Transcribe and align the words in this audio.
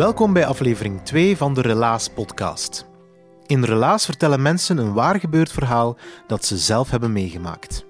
Welkom 0.00 0.32
bij 0.32 0.46
aflevering 0.46 1.02
2 1.02 1.36
van 1.36 1.54
de 1.54 1.60
Relaas 1.60 2.08
podcast. 2.08 2.86
In 3.46 3.64
Relaas 3.64 4.04
vertellen 4.04 4.42
mensen 4.42 4.78
een 4.78 4.92
waar 4.92 5.20
gebeurd 5.20 5.52
verhaal 5.52 5.96
dat 6.26 6.44
ze 6.44 6.58
zelf 6.58 6.90
hebben 6.90 7.12
meegemaakt. 7.12 7.84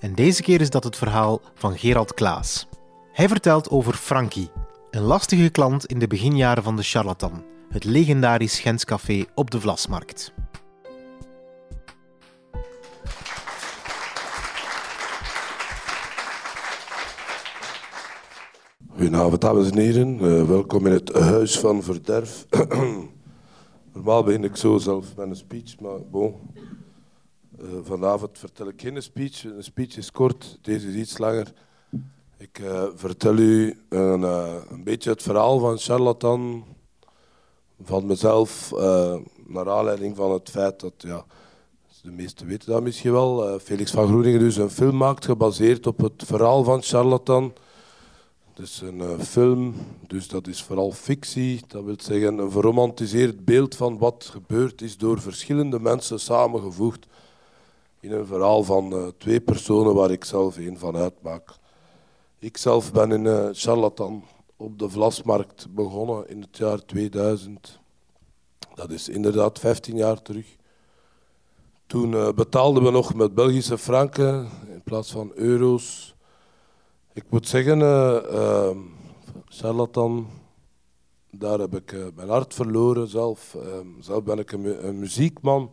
En 0.00 0.14
deze 0.14 0.42
keer 0.42 0.60
is 0.60 0.70
dat 0.70 0.84
het 0.84 0.96
verhaal 0.96 1.40
van 1.54 1.78
Gerald 1.78 2.14
Klaas. 2.14 2.68
Hij 3.12 3.28
vertelt 3.28 3.70
over 3.70 3.94
Frankie, 3.94 4.50
een 4.90 5.02
lastige 5.02 5.48
klant 5.48 5.86
in 5.86 5.98
de 5.98 6.06
beginjaren 6.06 6.62
van 6.62 6.76
de 6.76 6.82
Charlatan, 6.82 7.44
het 7.68 7.84
legendarisch 7.84 8.60
Gens 8.60 8.84
café 8.84 9.24
op 9.34 9.50
de 9.50 9.60
Vlasmarkt. 9.60 10.32
Goedenavond, 19.02 19.40
dames 19.40 19.70
en 19.70 19.78
heren. 19.78 20.20
Eh, 20.20 20.48
welkom 20.48 20.86
in 20.86 20.92
het 20.92 21.12
Huis 21.12 21.58
van 21.58 21.82
Verderf. 21.82 22.46
Normaal 23.94 24.22
begin 24.22 24.44
ik 24.44 24.56
zo 24.56 24.78
zelf 24.78 25.16
met 25.16 25.26
een 25.26 25.36
speech, 25.36 25.80
maar 25.80 26.06
bon. 26.10 26.34
Eh, 27.58 27.66
vanavond 27.82 28.38
vertel 28.38 28.68
ik 28.68 28.80
geen 28.80 29.02
speech. 29.02 29.44
Een 29.44 29.64
speech 29.64 29.96
is 29.96 30.10
kort, 30.10 30.58
deze 30.60 30.88
is 30.88 30.94
iets 30.94 31.18
langer. 31.18 31.52
Ik 32.36 32.58
eh, 32.58 32.84
vertel 32.94 33.36
u 33.36 33.80
een, 33.88 34.22
een 34.72 34.84
beetje 34.84 35.10
het 35.10 35.22
verhaal 35.22 35.58
van 35.58 35.78
Charlatan, 35.78 36.64
van 37.82 38.06
mezelf, 38.06 38.72
naar 39.46 39.70
aanleiding 39.70 40.16
van 40.16 40.32
het 40.32 40.50
feit 40.50 40.80
dat, 40.80 40.94
ja, 40.98 41.24
de 42.02 42.10
meesten 42.10 42.46
weten 42.46 42.72
dat 42.72 42.82
misschien 42.82 43.12
wel, 43.12 43.58
Felix 43.58 43.90
van 43.90 44.06
Groeningen 44.06 44.40
dus 44.40 44.56
een 44.56 44.70
film 44.70 44.96
maakt 44.96 45.24
gebaseerd 45.24 45.86
op 45.86 45.98
het 45.98 46.22
verhaal 46.26 46.64
van 46.64 46.82
Charlatan. 46.82 47.52
Het 48.54 48.66
is 48.66 48.80
een 48.80 49.00
eh, 49.00 49.18
film, 49.18 49.74
dus 50.06 50.28
dat 50.28 50.46
is 50.46 50.62
vooral 50.62 50.92
fictie. 50.92 51.60
Dat 51.66 51.84
wil 51.84 51.94
zeggen 51.98 52.38
een 52.38 52.50
verromantiseerd 52.50 53.44
beeld 53.44 53.76
van 53.76 53.98
wat 53.98 54.28
gebeurd 54.30 54.82
is 54.82 54.96
door 54.96 55.20
verschillende 55.20 55.80
mensen 55.80 56.20
samengevoegd 56.20 57.06
in 58.00 58.12
een 58.12 58.26
verhaal 58.26 58.64
van 58.64 58.92
eh, 58.92 59.06
twee 59.18 59.40
personen 59.40 59.94
waar 59.94 60.10
ik 60.10 60.24
zelf 60.24 60.58
één 60.58 60.78
van 60.78 60.96
uitmaak. 60.96 61.54
Ik 62.38 62.56
zelf 62.56 62.92
ben 62.92 63.12
in 63.12 63.26
eh, 63.26 63.48
Charlatan 63.52 64.24
op 64.56 64.78
de 64.78 64.88
Vlasmarkt 64.88 65.74
begonnen 65.74 66.28
in 66.28 66.40
het 66.40 66.56
jaar 66.56 66.84
2000. 66.84 67.80
Dat 68.74 68.90
is 68.90 69.08
inderdaad 69.08 69.58
15 69.58 69.96
jaar 69.96 70.22
terug. 70.22 70.56
Toen 71.86 72.34
betaalden 72.34 72.82
we 72.82 72.90
nog 72.90 73.14
met 73.14 73.34
Belgische 73.34 73.78
franken 73.78 74.48
in 74.72 74.82
plaats 74.84 75.10
van 75.10 75.32
euro's. 75.34 76.11
Ik 77.14 77.24
moet 77.28 77.48
zeggen, 77.48 77.82
eh 77.82 78.16
eh, 78.16 78.76
Charlatan, 79.48 80.26
daar 81.30 81.58
heb 81.58 81.74
ik 81.74 81.92
eh, 81.92 82.06
mijn 82.14 82.28
hart 82.28 82.54
verloren 82.54 83.08
zelf. 83.08 83.54
Eh, 83.54 83.78
zelf 84.00 84.22
ben 84.22 84.38
ik 84.38 84.52
een, 84.52 84.60
mu- 84.60 84.92
muziekman 84.92 85.72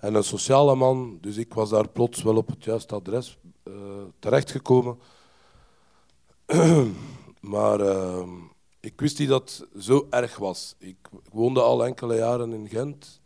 en 0.00 0.14
een 0.14 0.24
sociale 0.24 0.74
man, 0.74 1.18
dus 1.20 1.36
ik 1.36 1.54
was 1.54 1.70
daar 1.70 1.88
plots 1.88 2.22
wel 2.22 2.36
op 2.36 2.46
het 2.48 2.64
juiste 2.64 2.94
adres 2.94 3.38
eh, 3.62 3.72
terechtgekomen. 4.18 4.98
maar 7.40 7.80
eh, 7.80 8.28
ik 8.80 9.00
wist 9.00 9.18
niet 9.18 9.28
dat 9.28 9.64
het 9.72 9.84
zo 9.84 10.06
erg 10.10 10.36
was. 10.36 10.74
Ik 10.78 10.96
woonde 11.32 11.60
al 11.60 11.84
enkele 11.84 12.16
jaren 12.16 12.52
in 12.52 12.68
Gent. 12.68 13.20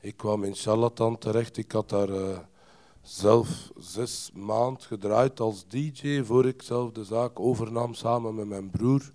Ik 0.00 0.16
kwam 0.16 0.44
in 0.44 0.54
Charlatan 0.54 1.18
terecht. 1.18 1.56
Ik 1.56 1.72
had 1.72 1.88
daar 1.88 2.08
zelf 3.04 3.70
zes 3.78 4.30
maanden 4.34 4.82
gedraaid 4.82 5.40
als 5.40 5.66
DJ 5.68 6.22
voor 6.22 6.46
ik 6.46 6.62
zelf 6.62 6.92
de 6.92 7.04
zaak 7.04 7.40
overnam 7.40 7.94
samen 7.94 8.34
met 8.34 8.46
mijn 8.46 8.70
broer. 8.70 9.12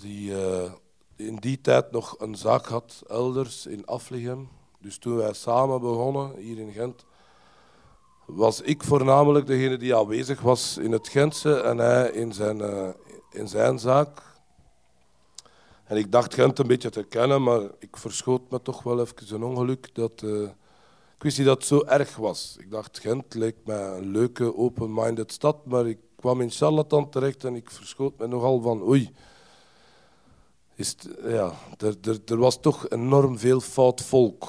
Die 0.00 0.44
eh, 0.44 0.72
in 1.16 1.36
die 1.36 1.60
tijd 1.60 1.90
nog 1.90 2.14
een 2.18 2.34
zaak 2.34 2.66
had 2.66 3.02
elders 3.08 3.66
in 3.66 3.86
Aflichem. 3.86 4.48
Dus 4.78 4.98
toen 4.98 5.16
wij 5.16 5.32
samen 5.32 5.80
begonnen 5.80 6.36
hier 6.36 6.58
in 6.58 6.72
Gent, 6.72 7.04
was 8.26 8.60
ik 8.60 8.82
voornamelijk 8.82 9.46
degene 9.46 9.76
die 9.76 9.96
aanwezig 9.96 10.40
was 10.40 10.76
in 10.78 10.92
het 10.92 11.08
Gentse 11.08 11.60
en 11.60 11.78
hij 11.78 12.10
in 12.10 12.32
zijn, 12.32 12.60
eh, 12.60 12.88
in 13.30 13.48
zijn 13.48 13.78
zaak. 13.78 14.22
En 15.84 15.96
ik 15.96 16.12
dacht 16.12 16.34
Gent 16.34 16.58
een 16.58 16.66
beetje 16.66 16.90
te 16.90 17.02
kennen, 17.02 17.42
maar 17.42 17.60
ik 17.78 17.96
verschoot 17.96 18.50
me 18.50 18.62
toch 18.62 18.82
wel 18.82 19.00
even 19.00 19.34
een 19.34 19.42
ongeluk 19.42 19.94
dat... 19.94 20.22
eh, 20.22 20.48
ik 21.20 21.26
wist 21.26 21.44
dat 21.44 21.56
het 21.56 21.66
zo 21.66 21.84
erg 21.84 22.16
was. 22.16 22.56
Ik 22.58 22.70
dacht, 22.70 22.98
Gent 22.98 23.34
lijkt 23.34 23.66
mij 23.66 23.96
een 23.96 24.10
leuke, 24.10 24.56
open-minded 24.56 25.32
stad, 25.32 25.66
maar 25.66 25.86
ik 25.86 25.98
kwam 26.16 26.40
in 26.40 26.50
Charlatan 26.50 27.10
terecht 27.10 27.44
en 27.44 27.54
ik 27.54 27.70
verschoot 27.70 28.18
me 28.18 28.26
nogal 28.26 28.60
van, 28.60 28.82
oei. 28.82 29.10
Is 30.74 30.96
ja, 31.22 31.52
er, 32.24 32.38
was 32.38 32.60
toch 32.60 32.88
enorm 32.88 33.38
veel 33.38 33.60
fout 33.60 34.00
volk. 34.00 34.48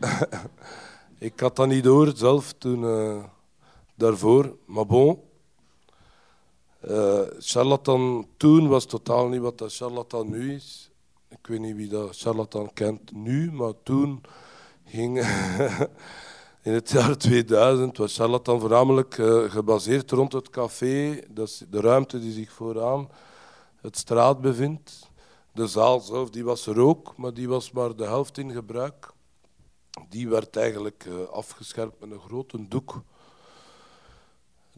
ik 1.18 1.40
had 1.40 1.56
dat 1.56 1.68
niet 1.68 1.84
door 1.84 2.12
zelf 2.16 2.52
toen 2.52 2.84
eh, 2.84 3.24
daarvoor, 3.94 4.56
maar 4.64 4.86
bon. 4.86 5.20
Eh, 6.80 7.20
charlatan 7.38 8.26
toen 8.36 8.68
was 8.68 8.84
totaal 8.84 9.28
niet 9.28 9.40
wat 9.40 9.58
dat 9.58 9.74
charlatan 9.74 10.30
nu 10.30 10.54
is. 10.54 10.90
Ik 11.28 11.46
weet 11.46 11.60
niet 11.60 11.76
wie 11.76 11.88
dat 11.88 12.16
charlatan 12.16 12.72
kent 12.72 13.12
nu, 13.12 13.52
maar 13.52 13.72
toen 13.82 14.22
ging 14.86 15.18
in 16.68 16.72
het 16.72 16.90
jaar 16.90 17.16
2000 17.16 17.96
was 17.96 18.16
charlatan 18.16 18.60
voornamelijk 18.60 19.18
eh, 19.18 19.50
gebaseerd 19.50 20.10
rond 20.10 20.32
het 20.32 20.50
café. 20.50 21.22
De 21.68 21.80
ruimte 21.80 22.18
die 22.18 22.32
zich 22.32 22.52
vooraan 22.52 23.08
het 23.80 23.96
straat 23.96 24.40
bevindt. 24.40 25.10
De 25.52 25.66
zaal 25.66 26.00
zelf 26.00 26.30
die 26.30 26.44
was 26.44 26.66
er 26.66 26.80
ook, 26.80 27.16
maar 27.16 27.34
die 27.34 27.48
was 27.48 27.70
maar 27.70 27.96
de 27.96 28.04
helft 28.04 28.38
in 28.38 28.50
gebruik. 28.50 29.12
Die 30.08 30.28
werd 30.28 30.56
eigenlijk 30.56 31.04
uh, 31.08 31.28
afgeschermd 31.28 32.00
met 32.00 32.10
een 32.10 32.20
grote 32.20 32.68
doek. 32.68 33.02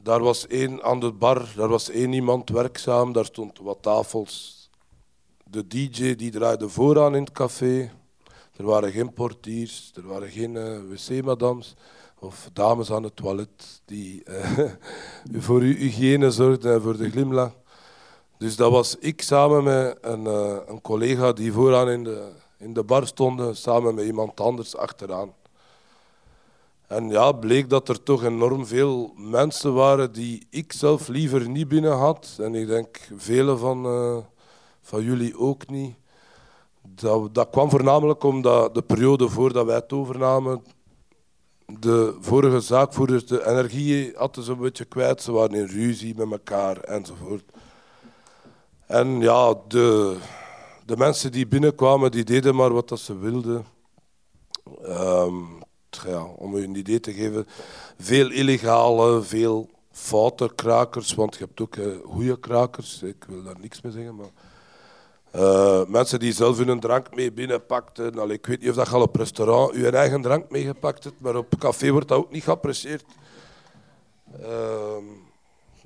Daar 0.00 0.20
was 0.20 0.46
één 0.46 0.82
aan 0.82 1.00
de 1.00 1.12
bar, 1.12 1.52
daar 1.56 1.68
was 1.68 1.88
één 1.88 2.12
iemand 2.12 2.50
werkzaam, 2.50 3.12
daar 3.12 3.24
stond 3.24 3.58
wat 3.58 3.82
tafels. 3.82 4.68
De 5.44 5.66
DJ 5.66 6.14
die 6.14 6.30
draaide 6.30 6.68
vooraan 6.68 7.14
in 7.14 7.20
het 7.20 7.32
café. 7.32 7.92
Er 8.58 8.64
waren 8.64 8.92
geen 8.92 9.12
portiers, 9.12 9.92
er 9.94 10.06
waren 10.06 10.30
geen 10.30 10.54
uh, 10.54 10.78
wc-madams 10.88 11.74
of 12.18 12.50
dames 12.52 12.90
aan 12.90 13.02
het 13.02 13.16
toilet 13.16 13.82
die 13.84 14.22
uh, 14.28 14.70
voor 15.32 15.60
uw 15.60 15.74
hygiëne 15.74 16.30
zorgden 16.30 16.72
en 16.72 16.82
voor 16.82 16.96
de 16.96 17.10
glimlach. 17.10 17.54
Dus 18.38 18.56
dat 18.56 18.70
was 18.70 18.96
ik 18.98 19.22
samen 19.22 19.64
met 19.64 19.98
een, 20.00 20.24
uh, 20.24 20.56
een 20.66 20.80
collega 20.80 21.32
die 21.32 21.52
vooraan 21.52 21.88
in 21.88 22.04
de, 22.04 22.32
in 22.56 22.72
de 22.72 22.82
bar 22.82 23.06
stond, 23.06 23.56
samen 23.56 23.94
met 23.94 24.04
iemand 24.04 24.40
anders 24.40 24.76
achteraan. 24.76 25.34
En 26.86 27.08
ja, 27.08 27.32
bleek 27.32 27.70
dat 27.70 27.88
er 27.88 28.02
toch 28.02 28.24
enorm 28.24 28.66
veel 28.66 29.12
mensen 29.16 29.74
waren 29.74 30.12
die 30.12 30.46
ik 30.50 30.72
zelf 30.72 31.08
liever 31.08 31.48
niet 31.48 31.68
binnen 31.68 31.96
had. 31.96 32.36
En 32.40 32.54
ik 32.54 32.66
denk 32.66 33.08
vele 33.16 33.56
van, 33.56 33.82
van 34.80 35.02
jullie 35.02 35.38
ook 35.38 35.68
niet. 35.68 35.94
Dat, 37.00 37.34
dat 37.34 37.50
kwam 37.50 37.70
voornamelijk 37.70 38.22
omdat 38.24 38.74
de 38.74 38.82
periode 38.82 39.28
voordat 39.28 39.66
wij 39.66 39.74
het 39.74 39.92
overnamen, 39.92 40.62
de 41.66 42.16
vorige 42.20 42.60
zaakvoerders 42.60 43.26
de 43.26 43.46
energie 43.46 44.12
hadden 44.16 44.44
ze 44.44 44.52
een 44.52 44.58
beetje 44.58 44.84
kwijt. 44.84 45.22
Ze 45.22 45.32
waren 45.32 45.54
in 45.54 45.66
ruzie 45.66 46.14
met 46.16 46.30
elkaar 46.30 46.80
enzovoort. 46.80 47.44
En 48.86 49.20
ja, 49.20 49.54
de, 49.68 50.16
de 50.84 50.96
mensen 50.96 51.32
die 51.32 51.46
binnenkwamen, 51.46 52.10
die 52.10 52.24
deden 52.24 52.54
maar 52.54 52.72
wat 52.72 52.88
dat 52.88 52.98
ze 52.98 53.18
wilden. 53.18 53.64
Ja, 56.06 56.24
om 56.24 56.54
u 56.54 56.62
een 56.62 56.74
idee 56.74 57.00
te 57.00 57.12
geven, 57.12 57.46
veel 57.98 58.30
illegale, 58.30 59.22
veel 59.22 59.68
foute 59.90 60.52
krakers, 60.54 61.14
want 61.14 61.36
je 61.36 61.44
hebt 61.44 61.60
ook 61.60 61.76
uh, 61.76 61.96
goede 62.04 62.38
krakers, 62.38 63.02
ik 63.02 63.24
wil 63.28 63.42
daar 63.42 63.60
niks 63.60 63.80
mee 63.80 63.92
zeggen, 63.92 64.14
maar 64.16 64.30
uh, 65.34 65.84
mensen 65.86 66.18
die 66.18 66.32
zelf 66.32 66.58
hun 66.58 66.80
drank 66.80 67.14
mee 67.14 67.32
binnenpakten. 67.32 68.18
Allee, 68.18 68.36
ik 68.36 68.46
weet 68.46 68.60
niet 68.60 68.70
of 68.70 68.76
dat 68.76 68.88
je 68.88 68.94
al 68.94 69.02
op 69.02 69.16
restaurant 69.16 69.74
je 69.74 69.90
eigen 69.90 70.22
drank 70.22 70.50
meegepakt 70.50 71.04
hebt, 71.04 71.20
maar 71.20 71.36
op 71.36 71.58
café 71.58 71.90
wordt 71.90 72.08
dat 72.08 72.18
ook 72.18 72.30
niet 72.30 72.42
geapprecieerd. 72.42 73.04
Uh, 74.40 74.96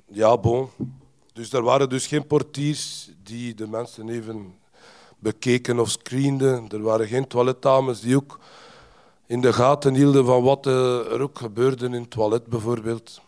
ja, 0.05 0.37
bon. 0.37 0.69
Dus 1.33 1.53
er 1.53 1.61
waren 1.61 1.89
dus 1.89 2.07
geen 2.07 2.27
portiers 2.27 3.09
die 3.23 3.53
de 3.53 3.67
mensen 3.67 4.09
even 4.09 4.55
bekeken 5.19 5.79
of 5.79 5.89
screenden. 5.89 6.69
Er 6.69 6.81
waren 6.81 7.07
geen 7.07 7.27
toiletdames 7.27 7.99
die 7.99 8.15
ook 8.15 8.39
in 9.25 9.41
de 9.41 9.53
gaten 9.53 9.93
hielden 9.93 10.25
van 10.25 10.43
wat 10.43 10.65
er 10.65 11.21
ook 11.21 11.37
gebeurde 11.37 11.85
in 11.85 11.91
het 11.91 12.11
toilet 12.11 12.45
bijvoorbeeld. 12.45 13.21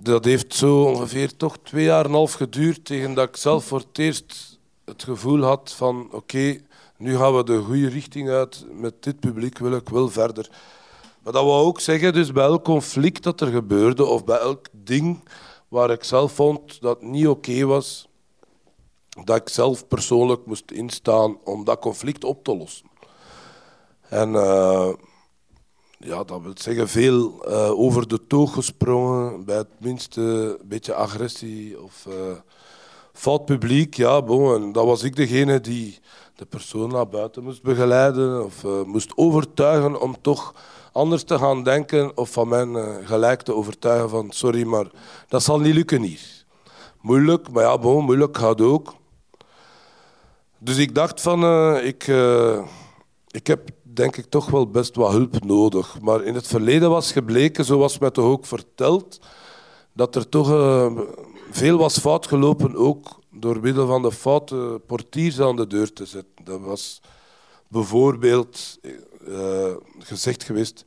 Dat 0.00 0.24
heeft 0.24 0.54
zo 0.54 0.82
ongeveer 0.82 1.36
toch 1.36 1.56
twee 1.62 1.84
jaar 1.84 2.04
en 2.04 2.10
een 2.10 2.16
half 2.16 2.32
geduurd 2.32 2.84
tegen 2.84 3.14
dat 3.14 3.28
ik 3.28 3.36
zelf 3.36 3.64
voor 3.64 3.78
het 3.78 3.98
eerst 3.98 4.58
het 4.84 5.02
gevoel 5.02 5.42
had 5.42 5.72
van 5.76 6.08
oké, 6.12 6.60
nu 6.96 7.16
gaan 7.16 7.36
we 7.36 7.44
de 7.44 7.58
goede 7.58 7.88
richting 7.88 8.28
uit. 8.28 8.66
Met 8.72 9.02
dit 9.02 9.20
publiek 9.20 9.58
wil 9.58 9.72
ik 9.72 9.88
wel 9.88 10.08
verder. 10.08 10.50
Maar 11.22 11.32
dat 11.32 11.42
wil 11.42 11.58
ook 11.58 11.80
zeggen, 11.80 12.12
dus 12.12 12.32
bij 12.32 12.44
elk 12.44 12.64
conflict 12.64 13.22
dat 13.22 13.40
er 13.40 13.46
gebeurde 13.46 14.04
of 14.04 14.24
bij 14.24 14.38
elk 14.38 14.66
ding 14.70 15.28
waar 15.68 15.90
ik 15.90 16.04
zelf 16.04 16.32
vond 16.32 16.80
dat 16.80 17.02
niet 17.02 17.28
oké 17.28 17.64
was, 17.64 18.08
dat 19.24 19.36
ik 19.36 19.48
zelf 19.48 19.88
persoonlijk 19.88 20.46
moest 20.46 20.70
instaan 20.70 21.38
om 21.44 21.64
dat 21.64 21.78
conflict 21.78 22.24
op 22.24 22.44
te 22.44 22.56
lossen. 22.56 22.86
En 24.08 24.32
uh, 24.32 24.92
ja, 25.98 26.24
dat 26.24 26.42
wil 26.42 26.52
zeggen 26.54 26.88
veel 26.88 27.48
uh, 27.48 27.70
over 27.70 28.08
de 28.08 28.26
toog 28.26 28.54
gesprongen, 28.54 29.44
bij 29.44 29.56
het 29.56 29.68
minste 29.78 30.58
beetje 30.64 30.94
agressie 30.94 31.82
of 31.82 32.06
uh, 32.08 32.14
fout 33.12 33.44
publiek. 33.44 33.94
Ja, 33.94 34.22
bon, 34.22 34.54
en 34.54 34.72
dat 34.72 34.84
was 34.84 35.02
ik 35.02 35.16
degene 35.16 35.60
die 35.60 35.98
de 36.34 36.44
persoon 36.44 36.90
naar 36.90 37.08
buiten 37.08 37.42
moest 37.42 37.62
begeleiden 37.62 38.44
of 38.44 38.64
moest 38.86 39.16
overtuigen 39.16 40.00
om 40.00 40.20
toch 40.20 40.54
anders 40.92 41.22
te 41.22 41.38
gaan 41.38 41.62
denken 41.62 42.16
of 42.16 42.30
van 42.30 42.48
mijn 42.48 42.76
gelijk 43.06 43.42
te 43.42 43.54
overtuigen 43.54 44.08
van 44.08 44.30
sorry, 44.30 44.64
maar 44.64 44.86
dat 45.28 45.42
zal 45.42 45.60
niet 45.60 45.74
lukken 45.74 46.02
hier. 46.02 46.44
Moeilijk, 47.00 47.50
maar 47.50 47.62
ja, 47.62 47.78
bon, 47.78 48.04
moeilijk 48.04 48.38
gaat 48.38 48.60
ook. 48.60 48.94
Dus 50.58 50.76
ik 50.76 50.94
dacht 50.94 51.20
van, 51.20 51.44
ik, 51.76 52.12
ik 53.30 53.46
heb 53.46 53.70
denk 53.96 54.16
ik 54.16 54.24
toch 54.28 54.50
wel 54.50 54.70
best 54.70 54.96
wat 54.96 55.12
hulp 55.12 55.44
nodig. 55.44 56.00
Maar 56.00 56.24
in 56.24 56.34
het 56.34 56.46
verleden 56.46 56.90
was 56.90 57.12
gebleken, 57.12 57.64
zoals 57.64 57.98
mij 57.98 58.10
toch 58.10 58.24
ook 58.24 58.46
verteld, 58.46 59.20
dat 59.92 60.14
er 60.14 60.28
toch 60.28 60.50
uh, 60.50 60.98
veel 61.50 61.78
was 61.78 61.98
fout 61.98 62.26
gelopen, 62.26 62.74
ook 62.76 63.18
door 63.30 63.60
middel 63.60 63.86
van 63.86 64.02
de 64.02 64.12
foute 64.12 64.80
portiers 64.86 65.40
aan 65.40 65.56
de 65.56 65.66
deur 65.66 65.92
te 65.92 66.06
zetten. 66.06 66.44
Dat 66.44 66.60
was 66.60 67.00
bijvoorbeeld 67.68 68.78
uh, 69.28 69.74
gezegd 69.98 70.44
geweest. 70.44 70.84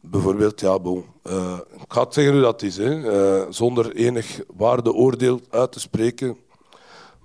Bijvoorbeeld, 0.00 0.60
ja, 0.60 0.78
bon. 0.78 1.04
Uh, 1.24 1.58
ik 1.74 1.92
ga 1.92 2.00
het 2.00 2.14
zeggen 2.14 2.32
hoe 2.32 2.42
dat 2.42 2.62
is, 2.62 2.76
hè. 2.76 3.52
zonder 3.52 3.94
enig 3.94 4.40
waardeoordeel 4.56 5.40
uit 5.50 5.72
te 5.72 5.80
spreken. 5.80 6.36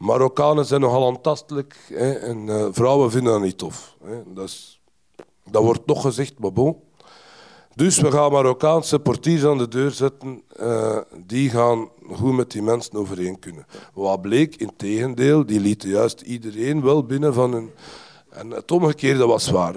Marokkanen 0.01 0.65
zijn 0.65 0.81
nogal 0.81 1.07
aantastelijk 1.07 1.77
hè, 1.93 2.11
en 2.13 2.47
uh, 2.47 2.67
vrouwen 2.71 3.11
vinden 3.11 3.33
dat 3.33 3.41
niet 3.41 3.57
tof. 3.57 3.95
Hè. 4.03 4.33
Dat, 4.33 4.77
dat 5.49 5.63
wordt 5.63 5.85
nog 5.85 6.01
gezegd, 6.01 6.39
maar. 6.39 6.73
Dus 7.75 7.99
we 7.99 8.11
gaan 8.11 8.31
Marokkaanse 8.31 8.99
portiers 8.99 9.43
aan 9.43 9.57
de 9.57 9.67
deur 9.67 9.91
zetten, 9.91 10.41
uh, 10.59 10.97
die 11.25 11.49
gaan 11.49 11.89
goed 12.11 12.35
met 12.35 12.51
die 12.51 12.61
mensen 12.61 12.93
overeen 12.93 13.39
kunnen. 13.39 13.65
Wat 13.93 14.21
bleek, 14.21 14.55
in 14.55 14.71
tegendeel, 14.75 15.45
die 15.45 15.59
lieten 15.59 15.89
juist 15.89 16.21
iedereen 16.21 16.81
wel 16.83 17.03
binnen 17.03 17.33
van 17.33 17.51
hun... 17.51 17.69
En 18.29 18.49
het 18.49 18.71
omgekeerde 18.71 19.25
was 19.25 19.49
waar. 19.49 19.75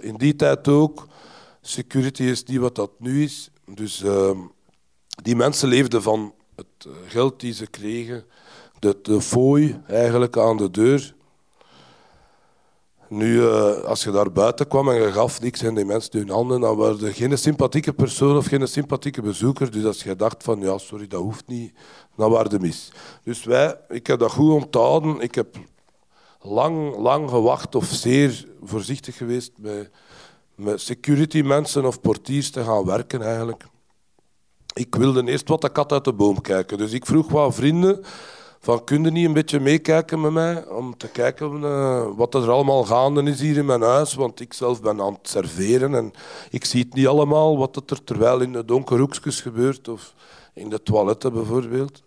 In 0.00 0.16
die 0.16 0.36
tijd 0.36 0.68
ook, 0.68 1.06
security 1.60 2.22
is 2.22 2.44
niet 2.44 2.58
wat 2.58 2.74
dat 2.74 2.90
nu 2.98 3.22
is. 3.22 3.50
Dus 3.74 4.02
uh, 4.02 4.30
die 5.22 5.36
mensen 5.36 5.68
leefden 5.68 6.02
van 6.02 6.34
het 6.56 6.88
geld 7.06 7.40
die 7.40 7.52
ze 7.52 7.66
kregen 7.66 8.24
de, 8.78 8.98
de 9.02 9.20
fooi 9.20 9.80
eigenlijk 9.86 10.36
aan 10.36 10.56
de 10.56 10.70
deur. 10.70 11.16
Nu, 13.08 13.40
uh, 13.40 13.72
als 13.72 14.04
je 14.04 14.10
daar 14.10 14.32
buiten 14.32 14.68
kwam 14.68 14.88
en 14.88 14.94
je 14.94 15.12
gaf 15.12 15.40
niks 15.40 15.62
in 15.62 15.74
die 15.74 15.84
mensen 15.84 16.18
hun 16.18 16.30
handen, 16.30 16.60
dan 16.60 16.76
waren 16.76 17.06
er 17.06 17.14
geen 17.14 17.38
sympathieke 17.38 17.92
persoon 17.92 18.36
of 18.36 18.46
geen 18.46 18.68
sympathieke 18.68 19.22
bezoeker. 19.22 19.70
Dus 19.70 19.84
als 19.84 20.02
je 20.02 20.16
dacht 20.16 20.42
van, 20.42 20.60
ja, 20.60 20.78
sorry, 20.78 21.06
dat 21.06 21.20
hoeft 21.20 21.46
niet, 21.46 21.72
dan 22.16 22.30
waren 22.30 22.50
de 22.50 22.60
mis. 22.60 22.92
Dus 23.22 23.44
wij, 23.44 23.80
ik 23.88 24.06
heb 24.06 24.18
dat 24.18 24.32
goed 24.32 24.52
onthouden. 24.52 25.20
Ik 25.20 25.34
heb 25.34 25.56
lang, 26.40 26.96
lang 26.96 27.30
gewacht 27.30 27.74
of 27.74 27.84
zeer 27.84 28.46
voorzichtig 28.62 29.16
geweest 29.16 29.52
met, 29.56 29.90
met 30.54 30.80
security 30.80 31.40
mensen 31.40 31.84
of 31.84 32.00
portiers 32.00 32.50
te 32.50 32.64
gaan 32.64 32.84
werken 32.84 33.22
eigenlijk. 33.22 33.64
Ik 34.74 34.94
wilde 34.94 35.30
eerst 35.30 35.48
wat 35.48 35.60
de 35.60 35.68
kat 35.68 35.92
uit 35.92 36.04
de 36.04 36.12
boom 36.12 36.40
kijken. 36.40 36.78
Dus 36.78 36.92
ik 36.92 37.06
vroeg 37.06 37.28
wat 37.28 37.54
vrienden 37.54 38.04
van 38.60 38.84
kun 38.84 39.04
je 39.04 39.10
niet 39.10 39.26
een 39.26 39.32
beetje 39.32 39.60
meekijken 39.60 40.20
met 40.20 40.32
mij 40.32 40.66
om 40.66 40.96
te 40.96 41.08
kijken 41.08 41.60
uh, 41.62 42.06
wat 42.16 42.34
er 42.34 42.50
allemaal 42.50 42.84
gaande 42.84 43.22
is 43.22 43.40
hier 43.40 43.56
in 43.56 43.66
mijn 43.66 43.82
huis, 43.82 44.14
want 44.14 44.40
ik 44.40 44.52
zelf 44.52 44.82
ben 44.82 45.00
aan 45.00 45.12
het 45.12 45.28
serveren 45.28 45.94
en 45.94 46.12
ik 46.50 46.64
zie 46.64 46.82
het 46.82 46.94
niet 46.94 47.06
allemaal 47.06 47.58
wat 47.58 47.90
er 47.90 48.04
terwijl 48.04 48.40
in 48.40 48.52
de 48.52 48.64
donkere 48.64 49.00
hoekjes 49.00 49.40
gebeurt 49.40 49.88
of 49.88 50.14
in 50.54 50.68
de 50.68 50.82
toiletten 50.82 51.32
bijvoorbeeld. 51.32 52.02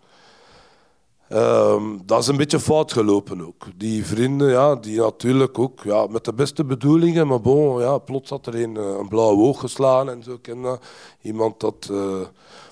Um, 1.34 2.00
dat 2.04 2.20
is 2.20 2.26
een 2.26 2.36
beetje 2.36 2.60
fout 2.60 2.92
gelopen 2.92 3.46
ook. 3.46 3.66
Die 3.76 4.06
vrienden, 4.06 4.50
ja, 4.50 4.74
die 4.74 5.00
natuurlijk 5.00 5.58
ook 5.58 5.80
ja, 5.82 6.06
met 6.06 6.24
de 6.24 6.32
beste 6.32 6.64
bedoelingen, 6.64 7.26
maar 7.26 7.40
bon, 7.40 7.80
ja, 7.80 7.98
plots 7.98 8.30
had 8.30 8.46
er 8.46 8.54
een, 8.54 8.76
eh, 8.76 8.96
een 8.98 9.08
blauw 9.08 9.36
oog 9.38 9.60
geslaan 9.60 10.10
en 10.10 10.22
zo. 10.22 10.38
Ken 10.42 10.78
Iemand 11.22 11.60
dat 11.60 11.88
uh, 11.90 12.20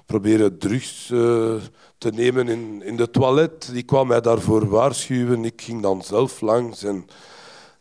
probeerde 0.06 0.56
drugs 0.56 1.10
uh, 1.10 1.54
te 2.00 2.10
nemen 2.10 2.48
in, 2.48 2.82
in 2.82 2.96
de 2.96 3.10
toilet. 3.10 3.70
Die 3.72 3.82
kwam 3.82 4.06
mij 4.06 4.20
daarvoor 4.20 4.68
waarschuwen. 4.68 5.44
Ik 5.44 5.62
ging 5.62 5.82
dan 5.82 6.02
zelf 6.02 6.40
langs. 6.40 6.82
En, 6.82 7.06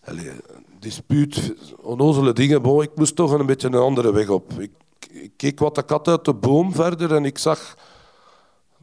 allez, 0.03 0.31
dispuut, 0.79 1.53
onnozele 1.81 2.33
dingen. 2.33 2.61
Bon, 2.61 2.81
ik 2.81 2.95
moest 2.95 3.15
toch 3.15 3.31
een 3.31 3.45
beetje 3.45 3.67
een 3.67 3.73
andere 3.73 4.11
weg 4.13 4.29
op. 4.29 4.53
Ik, 4.59 4.71
ik 5.11 5.31
keek 5.35 5.59
wat 5.59 5.75
de 5.75 5.83
kat 5.83 6.07
uit 6.07 6.25
de 6.25 6.33
boom 6.33 6.73
verder 6.73 7.15
en 7.15 7.25
ik 7.25 7.37
zag 7.37 7.75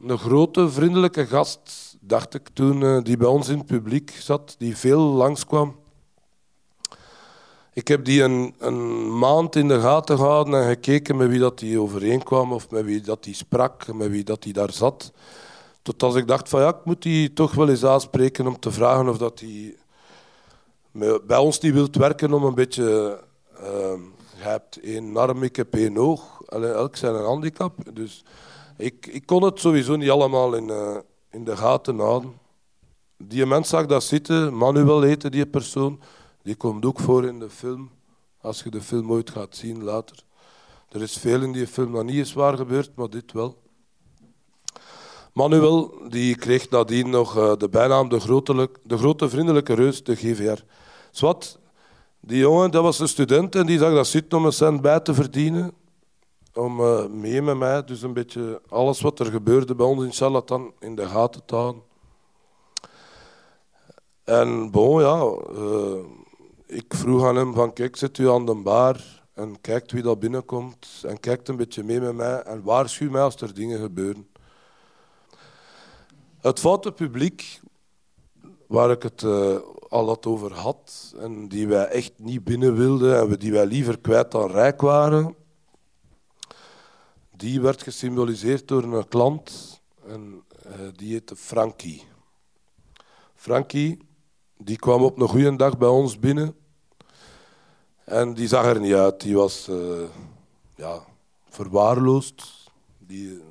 een 0.07 0.17
grote, 0.17 0.69
vriendelijke 0.69 1.25
gast, 1.25 1.97
dacht 1.99 2.33
ik 2.33 2.49
toen, 2.53 2.83
eh, 2.83 3.03
die 3.03 3.17
bij 3.17 3.27
ons 3.27 3.47
in 3.47 3.57
het 3.57 3.67
publiek 3.67 4.11
zat, 4.19 4.55
die 4.57 4.77
veel 4.77 5.01
langskwam. 5.01 5.75
Ik 7.77 7.87
heb 7.87 8.05
die 8.05 8.23
een, 8.23 8.53
een, 8.57 9.17
maand 9.17 9.55
in 9.55 9.67
de 9.67 9.79
gaten 9.79 10.17
gehouden 10.17 10.61
en 10.61 10.67
gekeken 10.67 11.17
met 11.17 11.29
wie 11.29 11.39
dat 11.39 11.59
die 11.59 11.79
overeenkwam 11.79 12.53
of 12.53 12.69
met 12.69 12.85
wie 12.85 13.01
dat 13.01 13.23
die 13.23 13.33
sprak, 13.33 13.93
met 13.93 14.09
wie 14.09 14.23
dat 14.23 14.43
die 14.43 14.53
daar 14.53 14.71
zat. 14.71 15.11
Tot 15.81 16.03
als 16.03 16.15
ik 16.15 16.27
dacht 16.27 16.49
van 16.49 16.61
ja, 16.61 16.67
ik 16.67 16.83
moet 16.85 17.01
die 17.01 17.33
toch 17.33 17.53
wel 17.53 17.69
eens 17.69 17.85
aanspreken 17.85 18.47
om 18.47 18.59
te 18.59 18.71
vragen 18.71 19.09
of 19.09 19.17
dat 19.17 19.43
met- 20.91 21.27
bij 21.27 21.37
ons 21.37 21.59
die 21.59 21.73
wilt 21.73 21.95
werken 21.95 22.33
om 22.33 22.43
een 22.43 22.55
beetje... 22.55 23.19
ehm, 23.57 24.01
je 24.37 24.43
hebt 24.43 24.79
één 24.79 25.17
arm, 25.17 25.43
ik 25.43 25.55
heb 25.55 25.73
één 25.73 25.97
oog. 25.97 26.41
Elk 26.49 26.95
zijn 26.95 27.15
een 27.15 27.25
handicap. 27.25 27.73
Dus 27.93 28.23
ik, 28.77 29.07
ik 29.07 29.25
kon 29.25 29.43
het 29.43 29.59
sowieso 29.59 29.95
niet 29.95 30.09
allemaal 30.09 30.53
in, 30.53 30.69
eh, 30.69 30.97
in 31.31 31.43
de 31.43 31.57
gaten 31.57 31.99
houden. 31.99 32.33
Die 33.17 33.45
mens 33.45 33.69
zag 33.69 33.85
dat 33.85 34.03
zitten, 34.03 34.57
Manuel 34.57 35.01
heette 35.01 35.29
die 35.29 35.45
persoon. 35.45 35.99
Die 36.47 36.55
komt 36.55 36.85
ook 36.85 36.99
voor 36.99 37.25
in 37.25 37.39
de 37.39 37.49
film, 37.49 37.89
als 38.41 38.63
je 38.63 38.69
de 38.69 38.81
film 38.81 39.11
ooit 39.11 39.29
gaat 39.29 39.55
zien 39.55 39.83
later. 39.83 40.23
Er 40.89 41.01
is 41.01 41.17
veel 41.17 41.41
in 41.41 41.51
die 41.51 41.67
film 41.67 41.91
dat 41.91 42.05
niet 42.05 42.15
is 42.15 42.33
waar 42.33 42.57
gebeurd, 42.57 42.95
maar 42.95 43.09
dit 43.09 43.31
wel. 43.31 43.61
Manuel 45.33 45.93
die 46.09 46.35
kreeg 46.35 46.69
nadien 46.69 47.09
nog 47.09 47.37
eh, 47.37 47.55
de 47.57 47.69
bijnaam 47.69 48.09
de 48.09 48.19
grote, 48.19 48.69
de 48.83 48.97
grote 48.97 49.29
vriendelijke 49.29 49.73
reus, 49.73 50.03
de 50.03 50.15
GVR. 50.15 50.63
Zwat, 51.11 51.59
die 52.19 52.39
jongen 52.39 52.71
dat 52.71 52.83
was 52.83 52.99
een 52.99 53.07
student 53.07 53.55
en 53.55 53.65
die 53.65 53.77
zag 53.77 53.93
dat 53.93 54.07
zitten 54.07 54.37
om 54.37 54.45
een 54.45 54.51
cent 54.51 54.81
bij 54.81 54.99
te 54.99 55.13
verdienen. 55.13 55.73
Om 56.53 56.79
eh, 56.79 57.07
mee 57.07 57.41
met 57.41 57.57
mij, 57.57 57.83
dus 57.83 58.01
een 58.01 58.13
beetje 58.13 58.61
alles 58.69 59.01
wat 59.01 59.19
er 59.19 59.25
gebeurde 59.25 59.75
bij 59.75 59.85
ons 59.85 60.03
in 60.03 60.13
Charlatan 60.13 60.73
in 60.79 60.95
de 60.95 61.07
gaten 61.07 61.45
te 61.45 61.55
houden. 61.55 61.81
En 64.23 64.71
bon, 64.71 65.01
ja, 65.01 65.21
eh, 65.55 66.25
ik 66.67 66.93
vroeg 66.93 67.25
aan 67.25 67.35
hem 67.35 67.53
van 67.53 67.73
kijk, 67.73 67.95
zit 67.95 68.17
u 68.17 68.29
aan 68.29 68.45
de 68.45 68.55
bar 68.55 69.25
en 69.33 69.61
kijkt 69.61 69.91
wie 69.91 70.01
dat 70.01 70.19
binnenkomt 70.19 71.03
en 71.07 71.19
kijkt 71.19 71.47
een 71.47 71.55
beetje 71.55 71.83
mee 71.83 71.99
met 71.99 72.15
mij 72.15 72.41
en 72.41 72.63
waarschuw 72.63 73.09
mij 73.09 73.21
als 73.21 73.35
er 73.35 73.53
dingen 73.53 73.79
gebeuren. 73.79 74.27
Het 76.37 76.59
foute 76.59 76.91
publiek, 76.91 77.59
waar 78.67 78.91
ik 78.91 79.03
het 79.03 79.23
eh, 79.23 79.57
al 79.89 80.07
had 80.07 80.25
over 80.25 80.53
had 80.53 81.13
en 81.19 81.47
die 81.47 81.67
wij 81.67 81.85
echt 81.85 82.11
niet 82.17 82.43
binnen 82.43 82.75
wilden 82.75 83.19
en 83.19 83.39
die 83.39 83.51
wij 83.51 83.65
liever 83.65 83.99
kwijt 83.99 84.31
dan 84.31 84.51
rijk 84.51 84.81
waren, 84.81 85.35
die 87.35 87.61
werd 87.61 87.83
gesymboliseerd 87.83 88.67
door 88.67 88.83
een 88.83 89.07
klant 89.07 89.81
en 90.07 90.43
eh, 90.63 90.71
die 90.95 91.11
heette 91.11 91.35
Frankie. 91.35 92.03
Frankie 93.35 94.06
die 94.57 94.77
kwam 94.77 95.03
op 95.03 95.19
een 95.19 95.27
goede 95.27 95.55
dag 95.55 95.77
bij 95.77 95.87
ons 95.87 96.19
binnen 96.19 96.55
en 98.07 98.33
die 98.33 98.47
zag 98.47 98.65
er 98.65 98.79
niet 98.79 98.93
uit. 98.93 99.21
Die 99.21 99.35
was 99.35 99.67
eh, 99.67 100.03
ja, 100.75 101.03
verwaarloosd. 101.49 102.69
Die, 102.97 103.41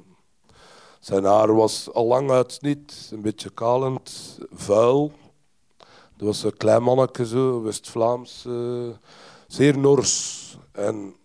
zijn 1.01 1.25
haar 1.25 1.55
was 1.55 1.93
al 1.93 2.07
lang 2.07 2.31
uitsnit, 2.31 3.11
een 3.13 3.21
beetje 3.21 3.51
kalend, 3.51 4.39
vuil. 4.51 5.13
Dat 6.17 6.27
was 6.27 6.43
een 6.43 6.57
klein 6.57 6.83
manneke, 6.83 7.27
zo, 7.27 7.63
West-Vlaams, 7.63 8.45
eh, 8.47 8.89
zeer 9.47 9.79
nors. 9.79 10.59
En 10.73 11.17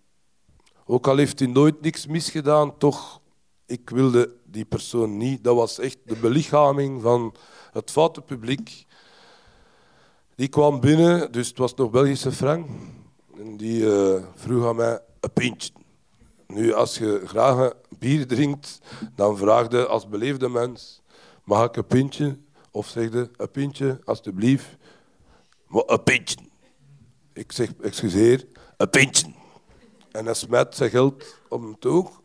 ook 0.86 1.08
al 1.08 1.18
heeft 1.18 1.40
hij 1.40 1.48
nooit 1.48 1.82
niks 1.82 2.08
misgedaan, 2.08 2.78
toch, 2.78 3.22
ik 3.66 3.90
wilde 3.90 4.36
die 4.46 4.66
persoon 4.66 5.18
niet. 5.18 5.44
Dat 5.44 5.56
was 5.56 5.80
echt 5.80 5.98
de 6.06 6.16
belichaming 6.16 7.02
van 7.02 7.36
het 7.72 7.92
foute 7.92 8.22
publiek. 8.22 8.86
Die 10.36 10.48
kwam 10.48 10.80
binnen, 10.80 11.32
dus 11.32 11.48
het 11.48 11.58
was 11.58 11.74
nog 11.74 11.90
Belgische 11.92 12.32
frank. 12.32 12.68
En 13.38 13.58
die 13.58 13.94
eh, 13.94 14.24
vroeg 14.36 14.66
aan 14.66 14.76
mij 14.76 15.00
een 15.20 15.34
pintje. 15.34 15.72
Nu, 16.48 16.74
als 16.74 16.98
je 16.98 17.22
graag 17.26 17.74
bier 18.00 18.28
drinkt, 18.28 18.80
dan 19.16 19.38
vraag 19.38 19.72
je 19.72 19.88
als 19.88 20.10
beleefde 20.10 20.50
mens: 20.50 21.02
mag 21.44 21.66
ik 21.66 21.76
een 21.76 21.88
pintje? 21.88 22.38
Of 22.72 22.88
zeg 22.88 23.12
je 23.12 23.30
een 23.38 23.52
pintje, 23.52 24.00
alstublieft. 24.06 24.78
Maar 25.68 25.84
een 25.86 26.04
pintje. 26.04 26.38
Ik 27.34 27.52
zeg, 27.52 27.74
excuseer, 27.82 28.48
een 28.78 28.90
pintje. 28.90 29.34
En 30.12 30.26
hij 30.26 30.34
smet 30.34 30.76
zijn 30.76 30.90
geld 30.90 31.36
op 31.50 31.62
hem 31.62 31.80
toog. 31.80 32.22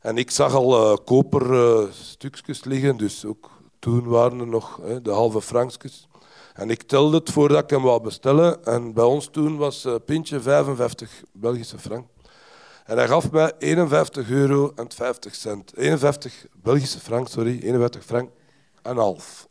En 0.00 0.16
ik 0.16 0.30
zag 0.30 0.54
al 0.54 0.92
eh, 0.92 1.04
koper 1.04 1.52
eh, 1.52 2.62
liggen, 2.62 2.96
dus 2.96 3.24
ook 3.24 3.50
toen 3.78 4.04
waren 4.04 4.40
er 4.40 4.46
nog 4.46 4.80
de 5.02 5.10
halve 5.10 5.42
frankjes. 5.42 6.08
En 6.56 6.70
ik 6.70 6.82
telde 6.82 7.16
het 7.16 7.30
voordat 7.30 7.62
ik 7.62 7.70
hem 7.70 7.82
wou 7.82 8.02
bestellen. 8.02 8.64
En 8.64 8.92
bij 8.92 9.04
ons 9.04 9.28
toen 9.30 9.56
was 9.56 9.84
een 9.84 10.04
pintje 10.04 10.40
55 10.40 11.22
Belgische 11.32 11.78
frank. 11.78 12.06
En 12.84 12.96
hij 12.96 13.08
gaf 13.08 13.30
mij 13.30 13.52
51 13.58 14.30
euro 14.30 14.72
en 14.74 14.92
50 14.92 15.34
cent. 15.34 15.72
51 15.76 16.46
Belgische 16.62 17.00
frank, 17.00 17.28
sorry, 17.28 17.60
51 17.62 18.04
frank 18.04 18.30
en 18.82 18.96
half. 18.96 19.46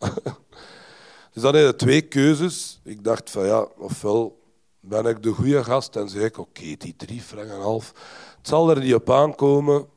dus 1.34 1.42
dan 1.42 1.56
had 1.56 1.66
je 1.66 1.76
twee 1.76 2.02
keuzes. 2.02 2.80
Ik 2.84 3.04
dacht 3.04 3.30
van 3.30 3.46
ja, 3.46 3.68
ofwel 3.78 4.44
ben 4.80 5.06
ik 5.06 5.24
de 5.24 5.32
goede 5.32 5.64
gast 5.64 5.96
en 5.96 6.10
zeg 6.10 6.24
ik 6.24 6.38
oké, 6.38 6.76
die 6.78 6.96
drie 6.98 7.22
frank 7.22 7.50
en 7.50 7.62
half, 7.62 7.94
het 8.38 8.48
zal 8.48 8.70
er 8.70 8.80
niet 8.80 8.94
op 8.94 9.12
aankomen. 9.12 9.88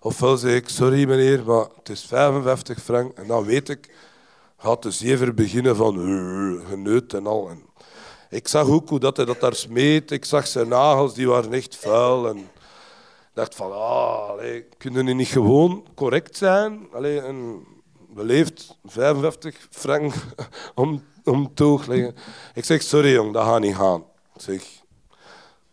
Ofwel 0.00 0.36
zeg 0.36 0.54
ik 0.54 0.68
sorry 0.68 1.08
meneer, 1.08 1.44
maar 1.44 1.66
het 1.76 1.88
is 1.88 2.04
55 2.04 2.82
frank 2.82 3.18
en 3.18 3.26
dan 3.26 3.44
weet 3.44 3.68
ik, 3.68 3.90
gaat 4.62 4.82
de 4.82 4.90
zever 4.90 5.34
beginnen 5.34 5.76
van 5.76 6.08
uh, 6.08 6.68
geneut 6.68 7.14
en 7.14 7.26
al. 7.26 7.50
Ik 8.30 8.48
zag 8.48 8.66
ook 8.68 8.88
hoe 8.88 8.98
dat 8.98 9.16
hij 9.16 9.26
dat 9.26 9.40
daar 9.40 9.54
smeet. 9.54 10.10
Ik 10.10 10.24
zag 10.24 10.46
zijn 10.46 10.68
nagels, 10.68 11.14
die 11.14 11.28
waren 11.28 11.52
echt 11.52 11.76
vuil. 11.76 12.28
En 12.28 12.48
dacht 13.34 13.54
van, 13.54 13.72
ah, 13.72 14.30
kunnen 14.78 15.06
die 15.06 15.14
niet 15.14 15.28
gewoon 15.28 15.86
correct 15.94 16.36
zijn? 16.36 16.86
Allee, 16.92 17.20
en 17.20 17.64
beleefd 18.14 18.78
55 18.84 19.66
frank 19.70 20.14
om, 20.74 21.02
om 21.24 21.54
toog. 21.54 21.88
Ik 22.54 22.64
zeg, 22.64 22.82
sorry 22.82 23.12
jong, 23.12 23.32
dat 23.32 23.44
gaat 23.44 23.60
niet 23.60 23.76
gaan. 23.76 24.04
Ik 24.34 24.40
zeg, 24.40 24.62